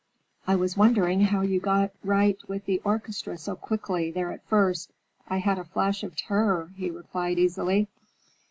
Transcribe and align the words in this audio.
"I 0.47 0.55
was 0.55 0.75
wondering 0.75 1.21
how 1.25 1.41
you 1.41 1.59
got 1.59 1.91
right 2.03 2.35
with 2.47 2.65
the 2.65 2.81
orchestra 2.83 3.37
so 3.37 3.55
quickly, 3.55 4.09
there 4.09 4.31
at 4.31 4.43
first. 4.47 4.89
I 5.27 5.37
had 5.37 5.59
a 5.59 5.63
flash 5.63 6.01
of 6.01 6.15
terror," 6.17 6.71
he 6.75 6.89
replied 6.89 7.37
easily. 7.37 7.87